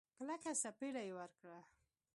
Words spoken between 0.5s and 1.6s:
سپېړه يې ورکړه.